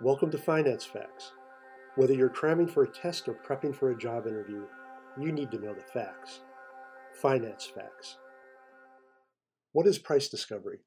Welcome 0.00 0.32
to 0.32 0.38
Finance 0.38 0.84
Facts. 0.84 1.30
Whether 1.94 2.14
you're 2.14 2.28
cramming 2.28 2.66
for 2.66 2.82
a 2.82 2.90
test 2.90 3.28
or 3.28 3.38
prepping 3.46 3.72
for 3.72 3.92
a 3.92 3.96
job 3.96 4.26
interview, 4.26 4.64
you 5.16 5.30
need 5.30 5.52
to 5.52 5.58
know 5.60 5.72
the 5.72 5.82
facts. 5.82 6.40
Finance 7.22 7.70
Facts. 7.72 8.18
What 9.70 9.86
is 9.86 10.00
price 10.00 10.28
discovery? 10.28 10.78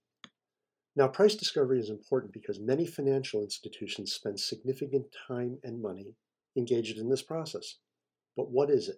Now, 0.97 1.07
price 1.07 1.35
discovery 1.35 1.79
is 1.79 1.89
important 1.89 2.33
because 2.33 2.59
many 2.59 2.85
financial 2.85 3.43
institutions 3.43 4.11
spend 4.11 4.41
significant 4.41 5.05
time 5.25 5.57
and 5.63 5.81
money 5.81 6.15
engaged 6.57 6.97
in 6.97 7.09
this 7.09 7.23
process. 7.23 7.75
But 8.35 8.51
what 8.51 8.69
is 8.69 8.89
it? 8.89 8.97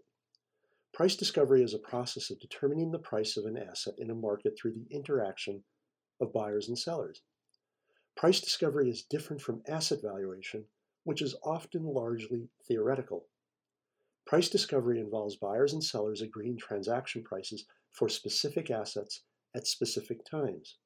Price 0.91 1.15
discovery 1.15 1.61
is 1.61 1.75
a 1.75 1.87
process 1.87 2.31
of 2.31 2.39
determining 2.39 2.91
the 2.91 2.97
price 2.97 3.37
of 3.37 3.45
an 3.45 3.57
asset 3.57 3.93
in 3.99 4.09
a 4.09 4.15
market 4.15 4.57
through 4.59 4.73
the 4.73 4.87
interaction 4.89 5.63
of 6.19 6.33
buyers 6.33 6.67
and 6.67 6.77
sellers. 6.77 7.21
Price 8.19 8.41
discovery 8.41 8.89
is 8.89 9.03
different 9.03 9.41
from 9.41 9.63
asset 9.65 10.01
valuation, 10.01 10.65
which 11.05 11.21
is 11.21 11.37
often 11.41 11.85
largely 11.85 12.49
theoretical. 12.67 13.27
Price 14.27 14.49
discovery 14.49 14.99
involves 14.99 15.37
buyers 15.37 15.71
and 15.71 15.81
sellers 15.81 16.21
agreeing 16.21 16.57
transaction 16.57 17.23
prices 17.23 17.63
for 17.93 18.09
specific 18.09 18.69
assets 18.69 19.23
at 19.55 19.67
specific 19.67 20.25
times. 20.25 20.79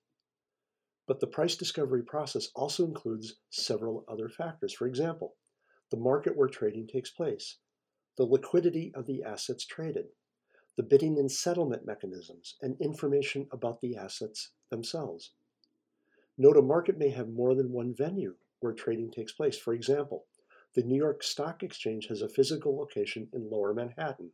But 1.08 1.20
the 1.22 1.26
price 1.26 1.56
discovery 1.56 2.04
process 2.04 2.50
also 2.54 2.86
includes 2.86 3.38
several 3.50 4.06
other 4.08 4.30
factors. 4.30 4.72
For 4.72 4.86
example, 4.86 5.34
the 5.90 5.98
market 5.98 6.38
where 6.38 6.48
trading 6.48 6.86
takes 6.86 7.10
place, 7.10 7.58
the 8.16 8.26
liquidity 8.26 8.92
of 8.94 9.08
the 9.08 9.24
assets 9.24 9.66
traded, 9.66 10.06
the 10.78 10.84
bidding 10.84 11.18
and 11.18 11.32
settlement 11.32 11.84
mechanisms, 11.84 12.58
and 12.62 12.80
information 12.80 13.48
about 13.52 13.82
the 13.82 13.96
assets 13.96 14.52
themselves. 14.70 15.32
Note 16.38 16.58
a 16.58 16.62
market 16.62 16.98
may 16.98 17.10
have 17.10 17.30
more 17.30 17.54
than 17.54 17.72
one 17.72 17.94
venue 17.94 18.36
where 18.60 18.74
trading 18.74 19.12
takes 19.12 19.32
place. 19.32 19.58
For 19.58 19.74
example, 19.74 20.26
the 20.74 20.82
New 20.82 20.98
York 20.98 21.22
Stock 21.22 21.62
Exchange 21.62 22.08
has 22.08 22.24
a 22.24 22.30
physical 22.30 22.76
location 22.76 23.28
in 23.34 23.52
lower 23.52 23.74
Manhattan, 23.74 24.32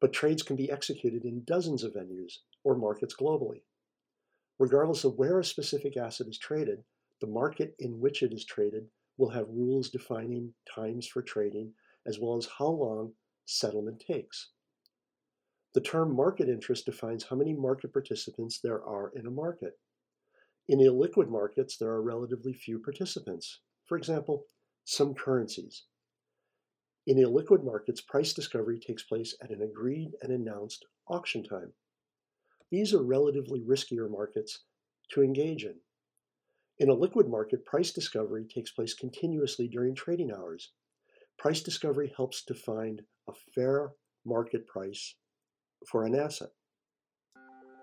but 0.00 0.12
trades 0.12 0.42
can 0.44 0.54
be 0.54 0.70
executed 0.70 1.24
in 1.24 1.42
dozens 1.44 1.82
of 1.82 1.94
venues 1.94 2.34
or 2.62 2.76
markets 2.76 3.16
globally. 3.20 3.62
Regardless 4.58 5.02
of 5.02 5.18
where 5.18 5.40
a 5.40 5.44
specific 5.44 5.96
asset 5.96 6.28
is 6.28 6.38
traded, 6.38 6.84
the 7.20 7.26
market 7.26 7.74
in 7.80 7.98
which 7.98 8.22
it 8.22 8.32
is 8.32 8.44
traded 8.44 8.86
will 9.18 9.30
have 9.30 9.48
rules 9.48 9.90
defining 9.90 10.54
times 10.72 11.08
for 11.08 11.22
trading 11.22 11.72
as 12.06 12.20
well 12.20 12.36
as 12.36 12.48
how 12.58 12.68
long 12.68 13.12
settlement 13.46 13.98
takes. 13.98 14.50
The 15.74 15.80
term 15.80 16.14
market 16.14 16.48
interest 16.48 16.86
defines 16.86 17.24
how 17.24 17.36
many 17.36 17.52
market 17.52 17.92
participants 17.92 18.60
there 18.60 18.84
are 18.84 19.10
in 19.16 19.26
a 19.26 19.30
market. 19.30 19.78
In 20.68 20.80
illiquid 20.80 21.28
markets, 21.28 21.76
there 21.76 21.90
are 21.90 22.02
relatively 22.02 22.52
few 22.52 22.78
participants. 22.78 23.60
For 23.84 23.96
example, 23.96 24.46
some 24.84 25.14
currencies. 25.14 25.84
In 27.06 27.18
illiquid 27.18 27.64
markets, 27.64 28.00
price 28.00 28.32
discovery 28.32 28.80
takes 28.80 29.04
place 29.04 29.36
at 29.42 29.50
an 29.50 29.62
agreed 29.62 30.12
and 30.22 30.32
announced 30.32 30.84
auction 31.08 31.44
time. 31.44 31.72
These 32.70 32.92
are 32.92 33.02
relatively 33.02 33.60
riskier 33.60 34.10
markets 34.10 34.64
to 35.12 35.22
engage 35.22 35.64
in. 35.64 35.76
In 36.78 36.90
a 36.90 36.94
liquid 36.94 37.28
market, 37.28 37.64
price 37.64 37.92
discovery 37.92 38.44
takes 38.44 38.70
place 38.72 38.92
continuously 38.92 39.68
during 39.68 39.94
trading 39.94 40.30
hours. 40.30 40.72
Price 41.38 41.62
discovery 41.62 42.12
helps 42.16 42.44
to 42.44 42.54
find 42.54 43.02
a 43.28 43.32
fair 43.54 43.92
market 44.24 44.66
price 44.66 45.14
for 45.90 46.04
an 46.04 46.14
asset. 46.14 46.50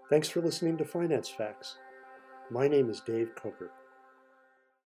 Thanks 0.10 0.28
for 0.30 0.42
listening 0.42 0.78
to 0.78 0.86
Finance 0.86 1.30
Facts. 1.30 1.78
My 2.52 2.68
name 2.68 2.90
is 2.90 3.00
Dave 3.00 3.36
Coker. 3.36 3.72